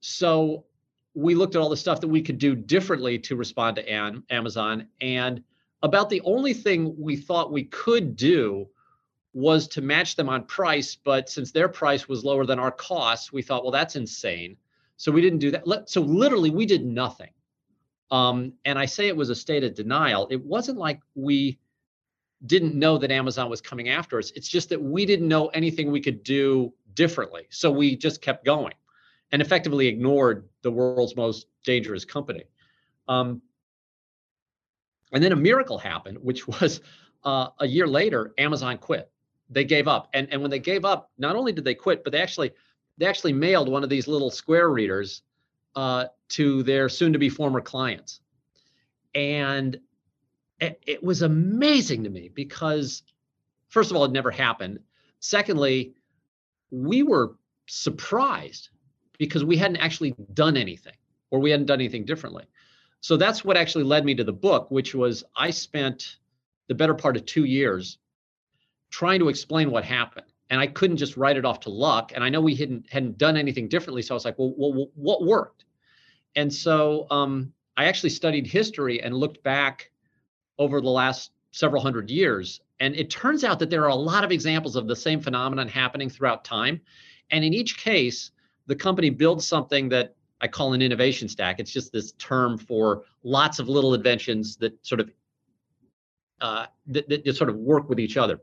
So 0.00 0.64
we 1.14 1.34
looked 1.34 1.54
at 1.54 1.60
all 1.60 1.68
the 1.68 1.76
stuff 1.76 2.00
that 2.00 2.08
we 2.08 2.22
could 2.22 2.38
do 2.38 2.54
differently 2.54 3.18
to 3.18 3.36
respond 3.36 3.76
to 3.76 4.22
Amazon. 4.30 4.88
And 5.00 5.42
about 5.82 6.08
the 6.08 6.22
only 6.22 6.54
thing 6.54 6.94
we 6.98 7.16
thought 7.16 7.52
we 7.52 7.64
could 7.64 8.16
do 8.16 8.68
was 9.34 9.66
to 9.68 9.80
match 9.80 10.16
them 10.16 10.28
on 10.28 10.44
price. 10.44 10.96
But 10.96 11.28
since 11.28 11.52
their 11.52 11.68
price 11.68 12.08
was 12.08 12.24
lower 12.24 12.46
than 12.46 12.58
our 12.58 12.70
costs, 12.70 13.32
we 13.32 13.42
thought, 13.42 13.62
well, 13.62 13.72
that's 13.72 13.96
insane. 13.96 14.56
So 14.96 15.10
we 15.10 15.20
didn't 15.20 15.40
do 15.40 15.50
that. 15.50 15.90
So 15.90 16.00
literally, 16.00 16.50
we 16.50 16.66
did 16.66 16.84
nothing. 16.84 17.30
Um, 18.10 18.52
and 18.64 18.78
I 18.78 18.84
say 18.84 19.08
it 19.08 19.16
was 19.16 19.30
a 19.30 19.34
state 19.34 19.64
of 19.64 19.74
denial. 19.74 20.28
It 20.30 20.42
wasn't 20.42 20.78
like 20.78 21.00
we 21.14 21.58
didn't 22.44 22.74
know 22.74 22.98
that 22.98 23.10
Amazon 23.10 23.48
was 23.48 23.60
coming 23.60 23.88
after 23.88 24.18
us. 24.18 24.30
It's 24.32 24.48
just 24.48 24.68
that 24.68 24.82
we 24.82 25.06
didn't 25.06 25.28
know 25.28 25.48
anything 25.48 25.90
we 25.90 26.00
could 26.00 26.22
do 26.22 26.72
differently. 26.94 27.46
So 27.50 27.70
we 27.70 27.96
just 27.96 28.20
kept 28.20 28.44
going 28.44 28.74
and 29.32 29.40
effectively 29.40 29.88
ignored 29.88 30.46
the 30.60 30.70
world's 30.70 31.16
most 31.16 31.46
dangerous 31.64 32.04
company. 32.04 32.44
Um, 33.08 33.40
and 35.12 35.24
then 35.24 35.32
a 35.32 35.36
miracle 35.36 35.78
happened, 35.78 36.18
which 36.22 36.46
was 36.60 36.80
uh, 37.24 37.48
a 37.58 37.66
year 37.66 37.86
later, 37.86 38.34
Amazon 38.38 38.78
quit. 38.78 39.10
They 39.50 39.64
gave 39.64 39.86
up, 39.88 40.08
and 40.14 40.28
and 40.32 40.40
when 40.40 40.50
they 40.50 40.58
gave 40.58 40.84
up, 40.84 41.10
not 41.18 41.36
only 41.36 41.52
did 41.52 41.64
they 41.64 41.74
quit, 41.74 42.04
but 42.04 42.12
they 42.12 42.20
actually 42.22 42.52
they 42.96 43.06
actually 43.06 43.34
mailed 43.34 43.68
one 43.68 43.82
of 43.82 43.90
these 43.90 44.08
little 44.08 44.30
square 44.30 44.70
readers 44.70 45.22
uh, 45.76 46.06
to 46.28 46.62
their 46.62 46.88
soon-to-be 46.88 47.28
former 47.28 47.60
clients, 47.60 48.20
and 49.14 49.78
it, 50.58 50.82
it 50.86 51.02
was 51.02 51.20
amazing 51.20 52.04
to 52.04 52.10
me 52.10 52.30
because, 52.32 53.02
first 53.68 53.90
of 53.90 53.96
all, 53.96 54.06
it 54.06 54.12
never 54.12 54.30
happened. 54.30 54.78
Secondly, 55.20 55.94
we 56.70 57.02
were 57.02 57.36
surprised 57.66 58.70
because 59.18 59.44
we 59.44 59.56
hadn't 59.56 59.76
actually 59.76 60.14
done 60.34 60.56
anything 60.56 60.94
or 61.30 61.40
we 61.40 61.50
hadn't 61.50 61.66
done 61.66 61.80
anything 61.80 62.04
differently. 62.04 62.44
So 63.00 63.16
that's 63.16 63.44
what 63.44 63.56
actually 63.56 63.84
led 63.84 64.04
me 64.04 64.14
to 64.14 64.24
the 64.24 64.32
book, 64.32 64.70
which 64.70 64.94
was 64.94 65.24
I 65.36 65.50
spent 65.50 66.18
the 66.68 66.74
better 66.74 66.94
part 66.94 67.16
of 67.16 67.26
two 67.26 67.44
years 67.44 67.98
trying 68.90 69.18
to 69.20 69.28
explain 69.28 69.70
what 69.70 69.84
happened. 69.84 70.26
And 70.50 70.60
I 70.60 70.66
couldn't 70.66 70.98
just 70.98 71.16
write 71.16 71.36
it 71.36 71.44
off 71.44 71.60
to 71.60 71.70
luck. 71.70 72.12
And 72.14 72.22
I 72.22 72.28
know 72.28 72.40
we 72.40 72.54
hadn't 72.54 72.90
hadn't 72.90 73.18
done 73.18 73.36
anything 73.36 73.68
differently. 73.68 74.02
So 74.02 74.14
I 74.14 74.16
was 74.16 74.24
like, 74.24 74.38
well, 74.38 74.54
well 74.56 74.88
what 74.94 75.24
worked? 75.24 75.64
And 76.36 76.52
so 76.52 77.06
um, 77.10 77.52
I 77.76 77.86
actually 77.86 78.10
studied 78.10 78.46
history 78.46 79.02
and 79.02 79.14
looked 79.14 79.42
back 79.42 79.90
over 80.58 80.80
the 80.80 80.90
last 80.90 81.32
several 81.50 81.82
hundred 81.82 82.10
years. 82.10 82.60
And 82.80 82.94
it 82.94 83.10
turns 83.10 83.44
out 83.44 83.58
that 83.60 83.70
there 83.70 83.84
are 83.84 83.88
a 83.88 83.94
lot 83.94 84.24
of 84.24 84.32
examples 84.32 84.76
of 84.76 84.86
the 84.86 84.96
same 84.96 85.20
phenomenon 85.20 85.68
happening 85.68 86.10
throughout 86.10 86.44
time. 86.44 86.80
And 87.30 87.44
in 87.44 87.54
each 87.54 87.78
case, 87.78 88.30
the 88.66 88.76
company 88.76 89.10
builds 89.10 89.46
something 89.46 89.88
that 89.90 90.14
I 90.40 90.48
call 90.48 90.72
an 90.72 90.82
innovation 90.82 91.28
stack. 91.28 91.60
It's 91.60 91.72
just 91.72 91.92
this 91.92 92.12
term 92.12 92.58
for 92.58 93.04
lots 93.22 93.58
of 93.58 93.68
little 93.68 93.94
inventions 93.94 94.56
that 94.56 94.84
sort 94.84 95.00
of 95.00 95.10
uh, 96.40 96.66
that, 96.88 97.08
that 97.08 97.24
just 97.24 97.38
sort 97.38 97.48
of 97.48 97.56
work 97.56 97.88
with 97.88 98.00
each 98.00 98.16
other. 98.16 98.40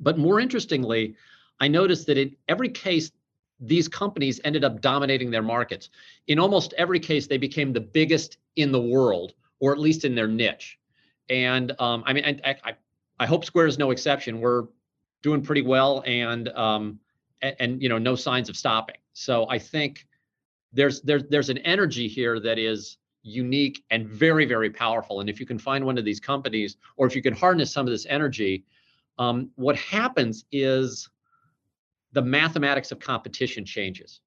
But 0.00 0.18
more 0.18 0.40
interestingly, 0.40 1.14
I 1.60 1.68
noticed 1.68 2.06
that 2.06 2.18
in 2.18 2.34
every 2.48 2.68
case, 2.68 3.12
these 3.60 3.88
companies 3.88 4.40
ended 4.44 4.64
up 4.64 4.80
dominating 4.80 5.30
their 5.30 5.42
markets. 5.42 5.90
In 6.26 6.38
almost 6.38 6.74
every 6.76 7.00
case, 7.00 7.26
they 7.26 7.38
became 7.38 7.72
the 7.72 7.80
biggest 7.80 8.38
in 8.56 8.72
the 8.72 8.80
world, 8.80 9.34
or 9.60 9.72
at 9.72 9.78
least 9.78 10.04
in 10.04 10.14
their 10.14 10.28
niche. 10.28 10.78
And 11.28 11.72
um, 11.80 12.02
I 12.06 12.12
mean, 12.12 12.40
I, 12.44 12.56
I, 12.64 12.74
I 13.20 13.26
hope 13.26 13.44
Square 13.44 13.66
is 13.66 13.78
no 13.78 13.90
exception. 13.90 14.40
We're 14.40 14.64
doing 15.22 15.42
pretty 15.42 15.62
well, 15.62 16.02
and 16.06 16.48
um, 16.50 17.00
and, 17.42 17.56
and 17.60 17.82
you 17.82 17.88
know, 17.88 17.98
no 17.98 18.14
signs 18.14 18.48
of 18.48 18.56
stopping. 18.56 18.96
So 19.18 19.48
I 19.50 19.58
think 19.58 20.06
there's 20.72 21.00
there's 21.02 21.24
there's 21.28 21.50
an 21.50 21.58
energy 21.58 22.06
here 22.06 22.38
that 22.38 22.56
is 22.56 22.98
unique 23.24 23.82
and 23.90 24.06
very 24.08 24.44
very 24.44 24.70
powerful. 24.70 25.20
And 25.20 25.28
if 25.28 25.40
you 25.40 25.46
can 25.46 25.58
find 25.58 25.84
one 25.84 25.98
of 25.98 26.04
these 26.04 26.20
companies, 26.20 26.76
or 26.96 27.04
if 27.08 27.16
you 27.16 27.22
can 27.22 27.34
harness 27.34 27.72
some 27.72 27.84
of 27.84 27.90
this 27.90 28.06
energy, 28.08 28.64
um, 29.18 29.50
what 29.56 29.74
happens 29.74 30.44
is 30.52 31.10
the 32.12 32.22
mathematics 32.22 32.92
of 32.92 33.00
competition 33.00 33.64
changes. 33.64 34.20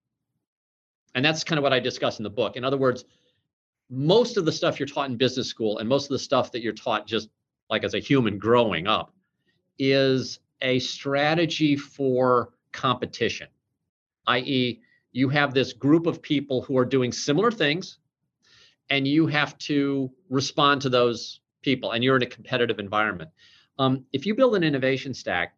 And 1.16 1.24
that's 1.24 1.46
kind 1.46 1.58
of 1.58 1.64
what 1.64 1.72
I 1.72 1.80
discuss 1.80 2.20
in 2.20 2.24
the 2.24 2.30
book. 2.30 2.58
In 2.58 2.66
other 2.66 2.78
words, 2.78 3.06
most 3.90 4.36
of 4.36 4.44
the 4.44 4.52
stuff 4.52 4.78
you're 4.78 4.88
taught 4.88 5.10
in 5.10 5.16
business 5.16 5.48
school 5.48 5.78
and 5.78 5.88
most 5.88 6.06
of 6.06 6.10
the 6.10 6.20
stuff 6.20 6.52
that 6.52 6.62
you're 6.62 6.74
taught 6.74 7.08
just 7.08 7.30
like 7.70 7.86
as 7.86 7.94
a 7.94 8.00
human 8.00 8.38
growing 8.38 8.88
up 8.88 9.14
is 9.80 10.40
a 10.62 10.80
strategy 10.80 11.78
for 11.78 12.50
competition 12.74 13.48
i.e., 14.28 14.82
you 15.12 15.30
have 15.30 15.54
this 15.54 15.74
group 15.74 16.06
of 16.06 16.22
people 16.22 16.62
who 16.62 16.78
are 16.78 16.86
doing 16.86 17.12
similar 17.12 17.52
things, 17.52 17.98
and 18.90 19.08
you 19.08 19.28
have 19.28 19.58
to 19.58 20.12
respond 20.30 20.82
to 20.82 20.90
those 20.90 21.42
people, 21.62 21.92
and 21.92 22.04
you're 22.04 22.16
in 22.16 22.24
a 22.24 22.28
competitive 22.28 22.80
environment. 22.80 23.30
Um, 23.78 24.06
if 24.14 24.26
you 24.26 24.36
build 24.36 24.56
an 24.56 24.64
innovation 24.64 25.14
stack, 25.14 25.56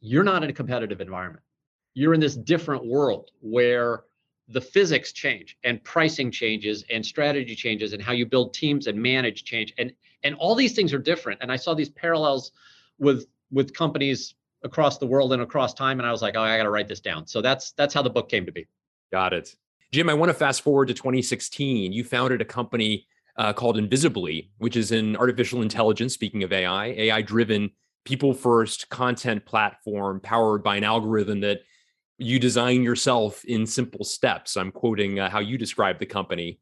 you're 0.00 0.24
not 0.24 0.42
in 0.44 0.50
a 0.50 0.52
competitive 0.52 1.00
environment. 1.00 1.42
You're 1.94 2.14
in 2.14 2.20
this 2.20 2.36
different 2.36 2.86
world 2.86 3.30
where 3.40 4.04
the 4.48 4.60
physics 4.60 5.12
change 5.12 5.56
and 5.64 5.82
pricing 5.84 6.30
changes 6.30 6.84
and 6.90 7.04
strategy 7.04 7.54
changes 7.54 7.92
and 7.92 8.02
how 8.02 8.12
you 8.12 8.26
build 8.26 8.52
teams 8.52 8.86
and 8.86 9.00
manage 9.00 9.44
change 9.44 9.72
and 9.78 9.92
and 10.22 10.34
all 10.34 10.54
these 10.54 10.74
things 10.74 10.92
are 10.92 10.98
different 10.98 11.40
and 11.40 11.50
i 11.50 11.56
saw 11.56 11.72
these 11.72 11.88
parallels 11.88 12.52
with 12.98 13.26
with 13.50 13.72
companies 13.72 14.34
across 14.64 14.98
the 14.98 15.06
world 15.06 15.32
and 15.32 15.42
across 15.42 15.74
time. 15.74 16.00
And 16.00 16.06
I 16.06 16.10
was 16.10 16.22
like, 16.22 16.34
oh, 16.36 16.42
I 16.42 16.56
got 16.56 16.64
to 16.64 16.70
write 16.70 16.88
this 16.88 17.00
down. 17.00 17.26
So 17.26 17.40
that's 17.40 17.72
that's 17.72 17.94
how 17.94 18.02
the 18.02 18.10
book 18.10 18.28
came 18.28 18.46
to 18.46 18.52
be. 18.52 18.66
Got 19.12 19.32
it. 19.32 19.54
Jim, 19.92 20.08
I 20.08 20.14
want 20.14 20.30
to 20.30 20.34
fast 20.34 20.62
forward 20.62 20.88
to 20.88 20.94
2016. 20.94 21.92
You 21.92 22.02
founded 22.02 22.40
a 22.40 22.44
company 22.44 23.06
uh, 23.36 23.52
called 23.52 23.78
Invisibly, 23.78 24.50
which 24.58 24.76
is 24.76 24.90
an 24.90 25.16
artificial 25.16 25.62
intelligence, 25.62 26.14
speaking 26.14 26.42
of 26.42 26.52
AI, 26.52 26.86
AI 26.86 27.22
driven, 27.22 27.70
people 28.04 28.34
first 28.34 28.88
content 28.90 29.44
platform 29.46 30.20
powered 30.20 30.62
by 30.62 30.76
an 30.76 30.84
algorithm 30.84 31.40
that 31.40 31.60
you 32.18 32.38
design 32.38 32.82
yourself 32.82 33.44
in 33.44 33.66
simple 33.66 34.04
steps. 34.04 34.56
I'm 34.56 34.70
quoting 34.70 35.18
uh, 35.18 35.30
how 35.30 35.40
you 35.40 35.58
describe 35.58 35.98
the 35.98 36.06
company. 36.06 36.60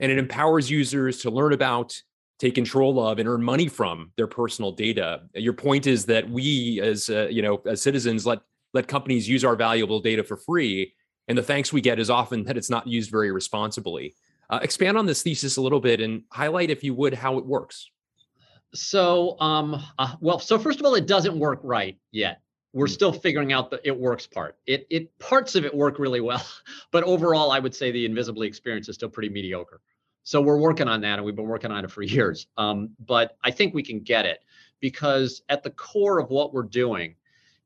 And 0.00 0.10
it 0.10 0.18
empowers 0.18 0.70
users 0.70 1.20
to 1.22 1.30
learn 1.30 1.52
about, 1.52 2.00
take 2.38 2.54
control 2.54 3.04
of, 3.06 3.18
and 3.18 3.28
earn 3.28 3.42
money 3.42 3.68
from 3.68 4.10
their 4.16 4.26
personal 4.26 4.72
data. 4.72 5.22
Your 5.34 5.52
point 5.52 5.86
is 5.86 6.06
that 6.06 6.28
we, 6.28 6.80
as 6.80 7.08
uh, 7.08 7.28
you 7.30 7.42
know, 7.42 7.62
as 7.66 7.82
citizens, 7.82 8.26
let 8.26 8.40
let 8.72 8.88
companies 8.88 9.28
use 9.28 9.44
our 9.44 9.56
valuable 9.56 10.00
data 10.00 10.24
for 10.24 10.36
free, 10.36 10.94
and 11.28 11.38
the 11.38 11.42
thanks 11.42 11.72
we 11.72 11.80
get 11.80 11.98
is 11.98 12.10
often 12.10 12.44
that 12.44 12.56
it's 12.56 12.70
not 12.70 12.86
used 12.86 13.10
very 13.10 13.30
responsibly. 13.30 14.14
Uh, 14.50 14.58
expand 14.62 14.98
on 14.98 15.06
this 15.06 15.22
thesis 15.22 15.56
a 15.56 15.60
little 15.60 15.80
bit 15.80 16.00
and 16.00 16.22
highlight, 16.30 16.70
if 16.70 16.84
you 16.84 16.94
would, 16.94 17.14
how 17.14 17.38
it 17.38 17.46
works. 17.46 17.90
So, 18.74 19.40
um, 19.40 19.80
uh, 19.98 20.16
well, 20.20 20.38
so 20.38 20.58
first 20.58 20.80
of 20.80 20.86
all, 20.86 20.94
it 20.96 21.06
doesn't 21.06 21.38
work 21.38 21.60
right 21.62 21.96
yet 22.10 22.40
we're 22.74 22.88
still 22.88 23.12
figuring 23.12 23.52
out 23.52 23.70
the 23.70 23.80
it 23.86 23.96
works 23.96 24.26
part. 24.26 24.58
It 24.66 24.86
it 24.90 25.16
parts 25.18 25.54
of 25.54 25.64
it 25.64 25.74
work 25.74 25.98
really 25.98 26.20
well, 26.20 26.44
but 26.92 27.04
overall, 27.04 27.50
I 27.52 27.60
would 27.60 27.74
say 27.74 27.90
the 27.90 28.04
invisibly 28.04 28.46
experience 28.46 28.88
is 28.88 28.96
still 28.96 29.08
pretty 29.08 29.30
mediocre. 29.30 29.80
So 30.24 30.40
we're 30.40 30.58
working 30.58 30.88
on 30.88 31.00
that, 31.02 31.18
and 31.18 31.24
we've 31.24 31.36
been 31.36 31.46
working 31.46 31.70
on 31.70 31.84
it 31.84 31.90
for 31.90 32.02
years. 32.16 32.46
Um, 32.56 32.90
but 33.06 33.36
I 33.44 33.50
think 33.50 33.74
we 33.74 33.82
can 33.82 34.00
get 34.00 34.26
it 34.26 34.42
because 34.80 35.42
at 35.48 35.62
the 35.62 35.70
core 35.70 36.18
of 36.18 36.30
what 36.30 36.52
we're 36.52 36.62
doing 36.62 37.14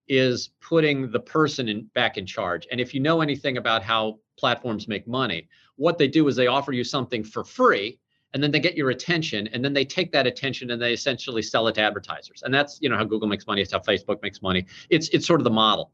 is 0.08 0.50
putting 0.60 1.10
the 1.10 1.20
person 1.20 1.68
in, 1.68 1.84
back 1.94 2.16
in 2.16 2.26
charge. 2.26 2.66
And 2.70 2.80
if 2.80 2.94
you 2.94 3.00
know 3.00 3.20
anything 3.20 3.56
about 3.58 3.82
how 3.82 4.18
platforms 4.38 4.88
make 4.88 5.06
money, 5.06 5.48
what 5.76 5.98
they 5.98 6.08
do 6.08 6.26
is 6.28 6.36
they 6.36 6.46
offer 6.46 6.72
you 6.72 6.84
something 6.84 7.22
for 7.22 7.44
free 7.44 7.98
and 8.34 8.42
then 8.42 8.50
they 8.50 8.60
get 8.60 8.76
your 8.76 8.90
attention 8.90 9.48
and 9.48 9.64
then 9.64 9.72
they 9.72 9.84
take 9.84 10.12
that 10.12 10.26
attention 10.26 10.70
and 10.70 10.80
they 10.80 10.92
essentially 10.92 11.42
sell 11.42 11.66
it 11.68 11.74
to 11.74 11.80
advertisers 11.80 12.42
and 12.42 12.52
that's 12.52 12.78
you 12.80 12.88
know 12.88 12.96
how 12.96 13.04
google 13.04 13.28
makes 13.28 13.46
money 13.46 13.62
it's 13.62 13.72
how 13.72 13.78
facebook 13.78 14.20
makes 14.22 14.42
money 14.42 14.66
it's 14.90 15.08
it's 15.10 15.26
sort 15.26 15.40
of 15.40 15.44
the 15.44 15.50
model 15.50 15.92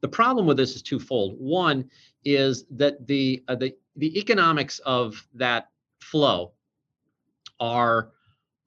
the 0.00 0.08
problem 0.08 0.46
with 0.46 0.56
this 0.56 0.74
is 0.74 0.82
twofold 0.82 1.34
one 1.38 1.88
is 2.24 2.64
that 2.70 3.06
the 3.06 3.42
uh, 3.48 3.54
the 3.54 3.74
the 3.96 4.18
economics 4.18 4.78
of 4.80 5.26
that 5.34 5.68
flow 6.04 6.52
are 7.60 8.10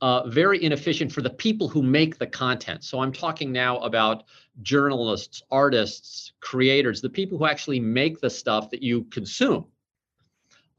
uh, 0.01 0.27
very 0.27 0.63
inefficient 0.63 1.11
for 1.11 1.21
the 1.21 1.29
people 1.29 1.67
who 1.67 1.81
make 1.81 2.17
the 2.17 2.27
content. 2.27 2.83
So 2.83 2.99
I'm 2.99 3.11
talking 3.11 3.51
now 3.51 3.79
about 3.79 4.25
journalists, 4.61 5.41
artists, 5.49 6.33
creators, 6.39 7.01
the 7.01 7.09
people 7.09 7.37
who 7.37 7.45
actually 7.45 7.79
make 7.79 8.19
the 8.21 8.29
stuff 8.29 8.69
that 8.71 8.83
you 8.83 9.05
consume 9.05 9.65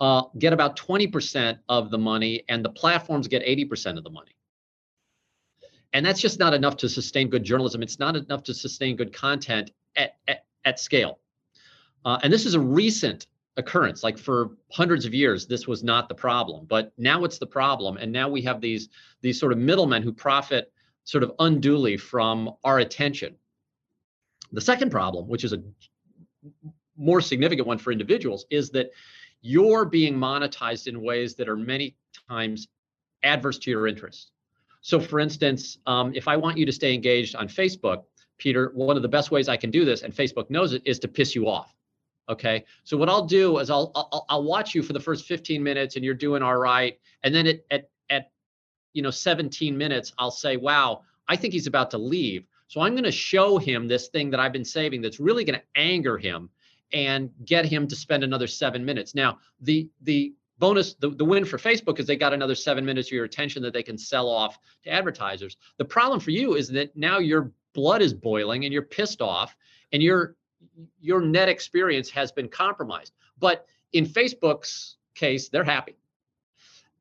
uh, 0.01 0.23
get 0.39 0.53
about 0.53 0.77
20% 0.77 1.59
of 1.69 1.91
the 1.91 1.99
money 1.99 2.45
and 2.49 2.65
the 2.65 2.71
platforms 2.71 3.27
get 3.27 3.45
80% 3.45 3.99
of 3.99 4.05
the 4.05 4.11
money. 4.11 4.37
And 5.93 6.05
that's 6.05 6.21
just 6.21 6.39
not 6.39 6.55
enough 6.55 6.77
to 6.79 6.89
sustain 6.89 7.29
good 7.29 7.43
journalism. 7.43 7.83
It's 7.83 7.99
not 7.99 8.15
enough 8.15 8.43
to 8.45 8.55
sustain 8.55 8.95
good 8.95 9.13
content 9.13 9.73
at, 9.97 10.17
at, 10.29 10.45
at 10.65 10.79
scale. 10.79 11.19
Uh, 12.05 12.19
and 12.23 12.33
this 12.33 12.47
is 12.47 12.55
a 12.55 12.61
recent 12.61 13.27
occurrence. 13.59 14.03
Like 14.03 14.17
for 14.17 14.53
hundreds 14.73 15.05
of 15.05 15.13
years, 15.13 15.47
this 15.47 15.67
was 15.67 15.83
not 15.85 16.09
the 16.09 16.15
problem, 16.15 16.65
but 16.67 16.93
now 16.97 17.25
it's 17.25 17.39
the 17.39 17.47
problem. 17.47 17.99
And 17.99 18.11
now 18.11 18.29
we 18.29 18.41
have 18.43 18.61
these, 18.61 18.89
these 19.21 19.39
sort 19.39 19.53
of 19.53 19.59
middlemen 19.59 20.03
who 20.03 20.13
profit 20.13 20.73
sort 21.05 21.25
of 21.25 21.33
unduly 21.41 21.97
from 21.97 22.55
our 22.65 22.79
attention. 22.79 23.35
The 24.53 24.61
second 24.61 24.91
problem, 24.91 25.29
which 25.29 25.45
is 25.45 25.53
a 25.53 25.63
more 26.97 27.21
significant 27.21 27.67
one 27.67 27.79
for 27.79 27.93
individuals, 27.93 28.47
is 28.51 28.71
that 28.71 28.91
you're 29.43 29.85
being 29.85 30.15
monetized 30.15 30.87
in 30.87 31.03
ways 31.03 31.35
that 31.35 31.49
are 31.49 31.57
many 31.57 31.97
times 32.29 32.69
adverse 33.23 33.59
to 33.59 33.71
your 33.71 33.87
interest. 33.87 34.31
So, 34.81 35.01
for 35.01 35.21
instance, 35.21 35.79
um, 35.87 36.13
if 36.15 36.29
I 36.29 36.37
want 36.37 36.57
you 36.57 36.65
to 36.67 36.73
stay 36.73 36.95
engaged 36.95 37.35
on 37.35 37.49
Facebook, 37.49 38.05
Peter, 38.39 38.71
one 38.75 38.97
of 38.97 39.03
the 39.03 39.09
best 39.09 39.31
ways 39.31 39.49
I 39.49 39.57
can 39.57 39.71
do 39.71 39.85
this, 39.85 40.03
and 40.03 40.15
Facebook 40.15 40.49
knows 40.49 40.73
it, 40.73 40.83
is 40.85 40.99
to 41.01 41.09
piss 41.09 41.35
you 41.35 41.49
off. 41.49 41.75
Okay. 42.29 42.65
So 42.85 42.97
what 42.97 43.09
I'll 43.09 43.27
do 43.27 43.59
is 43.59 43.71
I'll 43.71 43.91
I'll, 43.95 44.27
I'll 44.29 44.45
watch 44.45 44.75
you 44.75 44.83
for 44.83 44.93
the 44.93 45.01
first 45.01 45.27
15 45.27 45.63
minutes, 45.63 45.97
and 45.97 46.05
you're 46.05 46.15
doing 46.15 46.43
all 46.43 46.57
right, 46.57 46.99
and 47.23 47.35
then 47.35 47.47
at 47.47 47.65
at 47.71 47.91
at 48.11 48.31
you 48.93 49.03
know 49.03 49.11
17 49.11 49.77
minutes, 49.77 50.13
I'll 50.19 50.31
say, 50.31 50.57
"Wow, 50.57 51.03
I 51.29 51.37
think 51.37 51.55
he's 51.55 51.67
about 51.67 51.91
to 51.93 51.99
leave." 51.99 52.45
So 52.67 52.83
I'm 52.83 52.93
going 52.93 53.05
to 53.05 53.13
show 53.13 53.57
him 53.57 53.89
this 53.89 54.09
thing 54.09 54.31
that 54.31 54.41
I've 54.41 54.53
been 54.53 54.65
saving 54.65 55.01
that's 55.01 55.19
really 55.19 55.43
going 55.43 55.59
to 55.59 55.65
anger 55.75 56.19
him 56.19 56.51
and 56.93 57.31
get 57.45 57.65
him 57.65 57.89
to 57.89 57.97
spend 57.97 58.25
another 58.25 58.47
seven 58.47 58.85
minutes. 58.85 59.15
Now, 59.15 59.39
the 59.61 59.89
the 60.03 60.35
bonus, 60.59 60.95
the, 60.95 61.11
the 61.11 61.25
win 61.25 61.45
for 61.45 61.57
Facebook 61.57 61.99
is 61.99 62.07
they 62.07 62.17
got 62.17 62.35
another 62.35 62.55
seven 62.55 62.85
minutes 62.85 63.09
of 63.09 63.13
your 63.13 63.25
attention 63.25 63.63
that 63.63 63.73
they 63.73 63.83
can 63.83 63.97
sell 63.97 64.29
off 64.29 64.59
to 64.85 64.91
advertisers. 64.91 65.57
The 65.79 65.85
problem 65.85 66.21
for 66.21 66.31
you 66.31 66.57
is 66.57 66.69
that 66.69 66.95
now 66.97 67.19
your 67.19 67.53
blood 67.75 68.03
is 68.03 68.13
boiling 68.13 68.65
and 68.65 68.73
you're 68.73 68.83
pissed 68.83 69.23
off 69.23 69.57
and 69.93 70.03
your 70.03 70.35
your 71.01 71.21
net 71.21 71.49
experience 71.49 72.11
has 72.11 72.33
been 72.33 72.49
compromised. 72.49 73.13
But 73.39 73.67
in 73.93 74.07
Facebook's 74.07 74.97
case, 75.15 75.49
they're 75.49 75.65
happy. 75.65 75.97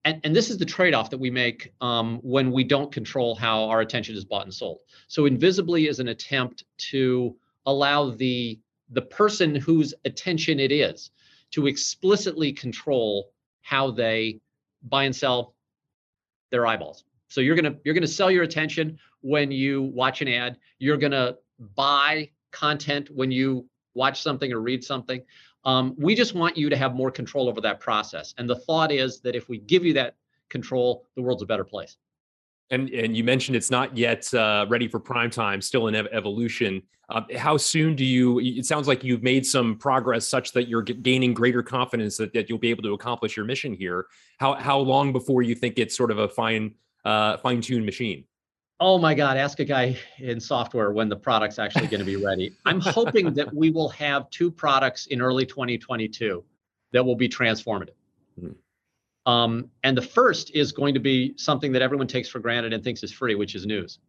And, 0.06 0.22
and 0.24 0.36
this 0.36 0.50
is 0.50 0.58
the 0.58 0.66
trade-off 0.66 1.10
that 1.10 1.18
we 1.18 1.30
make 1.30 1.74
um, 1.82 2.20
when 2.24 2.52
we 2.52 2.64
don't 2.64 2.92
control 2.92 3.36
how 3.36 3.66
our 3.66 3.82
attention 3.82 4.16
is 4.16 4.24
bought 4.24 4.44
and 4.44 4.54
sold. 4.54 4.80
So 5.08 5.26
invisibly 5.26 5.88
is 5.88 6.00
an 6.00 6.08
attempt 6.08 6.64
to 6.92 7.36
allow 7.66 8.12
the 8.12 8.60
the 8.92 9.02
person 9.02 9.54
whose 9.54 9.94
attention 10.06 10.62
it 10.62 10.72
is 10.72 11.12
to 11.52 11.68
explicitly 11.68 12.54
control 12.54 13.32
how 13.62 13.92
they 13.92 14.40
buy 14.84 15.04
and 15.04 15.14
sell 15.14 15.56
their 16.52 16.66
eyeballs. 16.66 17.04
So 17.28 17.42
you're 17.42 17.56
gonna 17.58 17.76
you're 17.84 17.94
gonna 17.94 18.08
sell 18.08 18.32
your 18.32 18.44
attention 18.44 18.98
when 19.20 19.52
you 19.52 19.82
watch 19.82 20.22
an 20.22 20.30
ad. 20.30 20.58
You're 20.80 20.96
gonna 20.96 21.36
buy 21.76 22.30
content 22.52 23.10
when 23.14 23.32
you 23.32 23.66
watch 23.94 24.22
something 24.22 24.52
or 24.54 24.60
read 24.60 24.84
something. 24.84 25.22
Um, 25.66 25.96
we 25.98 26.16
just 26.16 26.34
want 26.34 26.56
you 26.56 26.70
to 26.70 26.78
have 26.78 26.96
more 26.96 27.12
control 27.12 27.50
over 27.50 27.60
that 27.62 27.80
process. 27.80 28.34
And 28.38 28.50
the 28.50 28.56
thought 28.56 28.92
is 28.92 29.20
that 29.22 29.36
if 29.36 29.50
we 29.50 29.58
give 29.58 29.84
you 29.84 29.94
that 29.94 30.16
control, 30.50 31.06
the 31.16 31.22
world's 31.22 31.44
a 31.44 31.46
better 31.46 31.66
place. 31.66 31.98
And 32.70 32.90
and 32.90 33.16
you 33.16 33.24
mentioned 33.24 33.56
it's 33.56 33.72
not 33.72 33.96
yet 33.96 34.34
uh, 34.34 34.66
ready 34.70 34.88
for 34.88 35.00
prime 35.00 35.30
time, 35.30 35.62
still 35.62 35.88
in 35.88 35.96
ev- 35.96 36.08
evolution. 36.12 36.82
Uh, 37.10 37.22
how 37.38 37.56
soon 37.56 37.96
do 37.96 38.04
you? 38.04 38.40
It 38.40 38.66
sounds 38.66 38.90
like 38.90 39.06
you've 39.06 39.24
made 39.24 39.46
some 39.46 39.78
progress 39.78 40.28
such 40.28 40.52
that 40.52 40.68
you're 40.68 40.82
gaining 40.82 41.34
greater 41.34 41.64
confidence 41.64 42.18
that, 42.18 42.34
that 42.34 42.50
you'll 42.50 42.58
be 42.58 42.70
able 42.70 42.84
to 42.84 42.94
accomplish 42.94 43.38
your 43.38 43.46
mission 43.46 43.74
here. 43.74 44.08
How 44.38 44.56
how 44.56 44.80
long 44.80 45.14
before 45.14 45.42
you 45.42 45.56
think 45.56 45.80
it's 45.80 45.96
sort 45.96 46.12
of 46.12 46.18
a 46.18 46.28
fine 46.28 46.76
uh, 47.06 47.38
fine 47.38 47.62
tuned 47.62 47.86
machine? 47.86 48.26
Oh 48.80 49.00
my 49.00 49.16
God! 49.16 49.38
Ask 49.38 49.60
a 49.60 49.66
guy 49.66 49.98
in 50.20 50.40
software 50.40 50.92
when 50.92 51.10
the 51.10 51.16
product's 51.16 51.58
actually 51.58 51.88
going 51.88 52.00
to 52.00 52.06
be 52.06 52.16
ready. 52.16 52.54
I'm 52.66 52.80
hoping 52.80 53.34
that 53.34 53.52
we 53.54 53.72
will 53.72 53.90
have 53.90 54.30
two 54.30 54.52
products 54.52 55.08
in 55.08 55.20
early 55.20 55.48
2022 55.48 56.44
that 56.92 57.04
will 57.04 57.16
be 57.16 57.28
transformative. 57.28 57.96
Mm-hmm. 58.40 59.32
Um, 59.32 59.72
and 59.84 59.98
the 59.98 60.02
first 60.02 60.52
is 60.54 60.72
going 60.72 60.94
to 60.94 61.00
be 61.00 61.34
something 61.38 61.72
that 61.72 61.82
everyone 61.82 62.08
takes 62.08 62.30
for 62.30 62.40
granted 62.40 62.72
and 62.72 62.84
thinks 62.84 63.02
is 63.04 63.12
free, 63.12 63.34
which 63.34 63.56
is 63.56 63.66
news. 63.66 64.00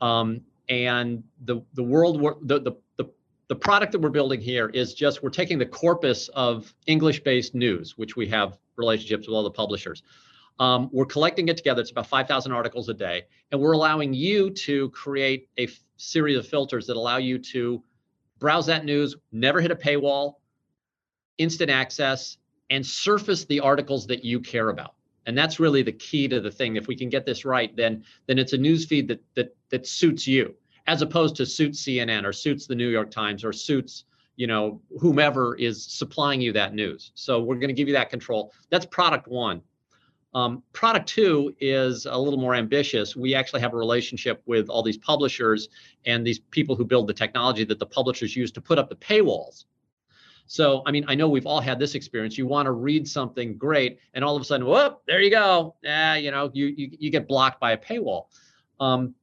Um, 0.00 0.40
and 0.68 1.22
the 1.44 1.62
the 1.74 1.82
world 1.82 2.20
the, 2.42 2.60
the 2.60 2.72
the 2.96 3.10
the 3.48 3.56
product 3.56 3.92
that 3.92 4.00
we're 4.00 4.10
building 4.10 4.40
here 4.40 4.68
is 4.70 4.92
just 4.92 5.22
we're 5.22 5.30
taking 5.30 5.56
the 5.56 5.66
corpus 5.66 6.28
of 6.28 6.74
English-based 6.86 7.54
news, 7.54 7.96
which 7.96 8.16
we 8.16 8.26
have 8.26 8.58
relationships 8.76 9.26
with 9.26 9.34
all 9.34 9.44
the 9.44 9.50
publishers. 9.50 10.02
Um, 10.58 10.90
we're 10.92 11.06
collecting 11.06 11.48
it 11.48 11.56
together. 11.56 11.80
It's 11.80 11.90
about 11.90 12.06
5,000 12.06 12.52
articles 12.52 12.88
a 12.88 12.94
day, 12.94 13.24
and 13.52 13.60
we're 13.60 13.72
allowing 13.72 14.12
you 14.12 14.50
to 14.50 14.90
create 14.90 15.48
a 15.56 15.64
f- 15.64 15.78
series 15.96 16.36
of 16.36 16.46
filters 16.48 16.86
that 16.86 16.96
allow 16.96 17.18
you 17.18 17.38
to 17.38 17.82
browse 18.38 18.66
that 18.66 18.84
news, 18.84 19.16
never 19.32 19.60
hit 19.60 19.70
a 19.70 19.76
paywall, 19.76 20.34
instant 21.38 21.70
access, 21.70 22.38
and 22.70 22.84
surface 22.84 23.44
the 23.44 23.60
articles 23.60 24.06
that 24.06 24.24
you 24.24 24.40
care 24.40 24.70
about. 24.70 24.94
And 25.26 25.36
that's 25.36 25.60
really 25.60 25.82
the 25.82 25.92
key 25.92 26.26
to 26.28 26.40
the 26.40 26.50
thing. 26.50 26.76
If 26.76 26.86
we 26.86 26.96
can 26.96 27.08
get 27.08 27.26
this 27.26 27.44
right, 27.44 27.74
then 27.76 28.04
then 28.26 28.38
it's 28.38 28.52
a 28.52 28.58
news 28.58 28.86
feed 28.86 29.08
that 29.08 29.22
that 29.34 29.54
that 29.68 29.86
suits 29.86 30.26
you, 30.26 30.54
as 30.86 31.02
opposed 31.02 31.36
to 31.36 31.46
suits 31.46 31.82
CNN 31.82 32.24
or 32.24 32.32
suits 32.32 32.66
the 32.66 32.74
New 32.74 32.88
York 32.88 33.10
Times 33.10 33.44
or 33.44 33.52
suits 33.52 34.04
you 34.36 34.46
know 34.46 34.80
whomever 35.00 35.54
is 35.56 35.84
supplying 35.84 36.40
you 36.40 36.52
that 36.52 36.74
news. 36.74 37.12
So 37.14 37.42
we're 37.42 37.56
going 37.56 37.68
to 37.68 37.74
give 37.74 37.88
you 37.88 37.94
that 37.94 38.08
control. 38.08 38.52
That's 38.70 38.86
product 38.86 39.28
one. 39.28 39.60
Um, 40.38 40.62
product 40.72 41.08
two 41.08 41.52
is 41.58 42.06
a 42.06 42.16
little 42.16 42.38
more 42.38 42.54
ambitious. 42.54 43.16
We 43.16 43.34
actually 43.34 43.60
have 43.60 43.74
a 43.74 43.76
relationship 43.76 44.40
with 44.46 44.68
all 44.68 44.84
these 44.84 44.96
publishers 44.96 45.68
and 46.06 46.24
these 46.24 46.38
people 46.38 46.76
who 46.76 46.84
build 46.84 47.08
the 47.08 47.12
technology 47.12 47.64
that 47.64 47.80
the 47.80 47.86
publishers 47.86 48.36
use 48.36 48.52
to 48.52 48.60
put 48.60 48.78
up 48.78 48.88
the 48.88 48.94
paywalls. 48.94 49.64
So, 50.46 50.84
I 50.86 50.92
mean, 50.92 51.04
I 51.08 51.16
know 51.16 51.28
we've 51.28 51.44
all 51.44 51.60
had 51.60 51.80
this 51.80 51.96
experience. 51.96 52.38
You 52.38 52.46
want 52.46 52.66
to 52.66 52.70
read 52.70 53.08
something 53.08 53.58
great, 53.58 53.98
and 54.14 54.24
all 54.24 54.36
of 54.36 54.40
a 54.40 54.44
sudden, 54.44 54.64
whoop, 54.64 55.02
there 55.08 55.20
you 55.20 55.30
go. 55.30 55.74
Yeah, 55.82 56.14
you 56.14 56.30
know, 56.30 56.52
you 56.54 56.66
you, 56.66 56.90
you 57.00 57.10
get 57.10 57.26
blocked 57.26 57.58
by 57.58 57.72
a 57.72 57.76
paywall. 57.76 58.26
Um, 58.78 59.16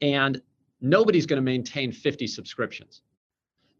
and 0.00 0.40
nobody's 0.80 1.26
going 1.26 1.38
to 1.38 1.42
maintain 1.42 1.90
50 1.90 2.28
subscriptions. 2.28 3.02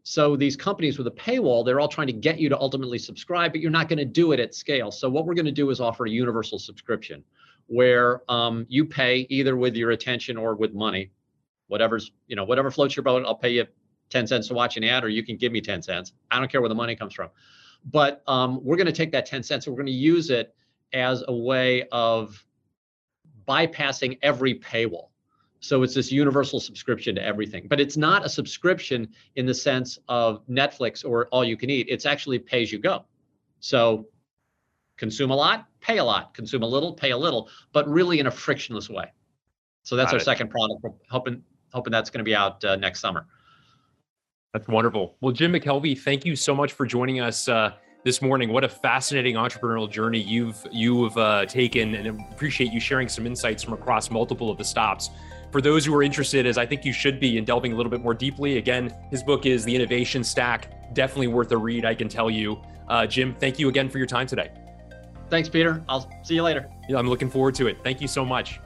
So 0.03 0.35
these 0.35 0.55
companies 0.55 0.97
with 0.97 1.07
a 1.07 1.11
paywall, 1.11 1.65
they're 1.65 1.79
all 1.79 1.87
trying 1.87 2.07
to 2.07 2.13
get 2.13 2.39
you 2.39 2.49
to 2.49 2.59
ultimately 2.59 2.97
subscribe, 2.97 3.51
but 3.51 3.61
you're 3.61 3.71
not 3.71 3.89
going 3.89 3.99
to 3.99 4.05
do 4.05 4.31
it 4.31 4.39
at 4.39 4.55
scale. 4.55 4.91
So 4.91 5.09
what 5.09 5.25
we're 5.25 5.33
going 5.33 5.45
to 5.45 5.51
do 5.51 5.69
is 5.69 5.79
offer 5.79 6.05
a 6.05 6.09
universal 6.09 6.57
subscription 6.57 7.23
where 7.67 8.21
um, 8.31 8.65
you 8.69 8.85
pay 8.85 9.27
either 9.29 9.55
with 9.55 9.75
your 9.75 9.91
attention 9.91 10.37
or 10.37 10.55
with 10.55 10.73
money, 10.73 11.11
whatever's, 11.67 12.11
you 12.27 12.35
know, 12.35 12.43
whatever 12.43 12.71
floats 12.71 12.95
your 12.95 13.03
boat, 13.03 13.23
I'll 13.25 13.35
pay 13.35 13.49
you 13.51 13.67
10 14.09 14.25
cents 14.25 14.47
to 14.47 14.53
watch 14.53 14.77
an 14.77 14.83
ad, 14.83 15.03
or 15.03 15.09
you 15.09 15.23
can 15.23 15.37
give 15.37 15.51
me 15.51 15.61
10 15.61 15.83
cents. 15.83 16.13
I 16.31 16.39
don't 16.39 16.51
care 16.51 16.61
where 16.61 16.69
the 16.69 16.75
money 16.75 16.95
comes 16.95 17.13
from. 17.13 17.29
But 17.85 18.23
um, 18.27 18.63
we're 18.63 18.75
going 18.75 18.87
to 18.87 18.91
take 18.91 19.11
that 19.11 19.25
10 19.25 19.43
cents 19.43 19.67
and 19.67 19.75
we're 19.75 19.83
going 19.83 19.93
to 19.93 19.99
use 19.99 20.29
it 20.31 20.55
as 20.93 21.23
a 21.27 21.33
way 21.33 21.87
of 21.91 22.43
bypassing 23.47 24.17
every 24.21 24.55
paywall. 24.55 25.09
So 25.61 25.83
it's 25.83 25.93
this 25.93 26.11
universal 26.11 26.59
subscription 26.59 27.15
to 27.15 27.23
everything. 27.23 27.67
But 27.67 27.79
it's 27.81 27.97
not 27.97 28.25
a 28.25 28.29
subscription 28.29 29.09
in 29.35 29.45
the 29.45 29.53
sense 29.53 29.99
of 30.07 30.45
Netflix 30.47 31.03
or 31.03 31.27
all 31.27 31.43
you 31.43 31.57
can 31.57 31.69
eat. 31.69 31.87
It's 31.89 32.05
actually 32.05 32.39
pay 32.39 32.61
as 32.63 32.71
you 32.71 32.79
go. 32.79 33.05
So 33.59 34.07
consume 34.97 35.31
a 35.31 35.35
lot, 35.35 35.67
pay 35.81 35.97
a 35.97 36.03
lot, 36.03 36.33
consume 36.33 36.63
a 36.63 36.67
little, 36.67 36.93
pay 36.93 37.11
a 37.11 37.17
little, 37.17 37.49
but 37.73 37.87
really 37.89 38.19
in 38.19 38.27
a 38.27 38.31
frictionless 38.31 38.89
way. 38.89 39.11
So 39.83 39.95
that's 39.95 40.11
Got 40.11 40.15
our 40.15 40.21
it. 40.21 40.25
second 40.25 40.49
product. 40.49 40.81
We're 40.81 40.91
hoping 41.09 41.43
hoping 41.73 41.91
that's 41.91 42.09
going 42.09 42.19
to 42.19 42.23
be 42.23 42.35
out 42.35 42.63
uh, 42.63 42.75
next 42.75 42.99
summer. 42.99 43.27
That's 44.53 44.67
wonderful. 44.67 45.15
Well, 45.21 45.31
Jim 45.31 45.53
McKelvey, 45.53 45.97
thank 45.97 46.25
you 46.25 46.35
so 46.35 46.55
much 46.55 46.73
for 46.73 46.85
joining 46.85 47.19
us 47.19 47.47
uh, 47.47 47.73
this 48.03 48.21
morning. 48.21 48.51
What 48.51 48.63
a 48.63 48.69
fascinating 48.69 49.35
entrepreneurial 49.35 49.89
journey 49.89 50.19
you've 50.19 50.65
you've 50.71 51.17
uh, 51.17 51.45
taken, 51.45 51.95
and 51.95 52.21
appreciate 52.31 52.71
you 52.71 52.79
sharing 52.79 53.09
some 53.09 53.25
insights 53.25 53.63
from 53.63 53.73
across 53.73 54.09
multiple 54.09 54.49
of 54.49 54.57
the 54.57 54.63
stops. 54.63 55.09
For 55.51 55.61
those 55.61 55.85
who 55.85 55.95
are 55.95 56.03
interested, 56.03 56.45
as 56.45 56.57
I 56.57 56.65
think 56.65 56.85
you 56.85 56.93
should 56.93 57.19
be, 57.19 57.37
in 57.37 57.43
delving 57.43 57.73
a 57.73 57.75
little 57.75 57.89
bit 57.89 58.01
more 58.01 58.13
deeply, 58.13 58.57
again, 58.57 58.93
his 59.09 59.23
book 59.23 59.45
is 59.45 59.65
The 59.65 59.75
Innovation 59.75 60.23
Stack. 60.23 60.93
Definitely 60.93 61.27
worth 61.27 61.51
a 61.51 61.57
read, 61.57 61.85
I 61.85 61.95
can 61.95 62.07
tell 62.07 62.29
you. 62.29 62.61
Uh, 62.87 63.07
Jim, 63.07 63.35
thank 63.39 63.57
you 63.57 63.67
again 63.67 63.89
for 63.89 63.97
your 63.97 64.07
time 64.07 64.27
today. 64.27 64.51
Thanks, 65.29 65.49
Peter. 65.49 65.83
I'll 65.89 66.09
see 66.23 66.35
you 66.35 66.43
later. 66.43 66.69
Yeah, 66.87 66.97
I'm 66.97 67.07
looking 67.07 67.29
forward 67.29 67.55
to 67.55 67.67
it. 67.67 67.77
Thank 67.83 67.99
you 68.01 68.07
so 68.07 68.23
much. 68.23 68.59